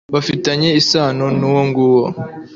bafitanye 0.13 0.69
isano 0.81 1.25
n'uwo 1.39 1.61
nguwo 1.67 2.03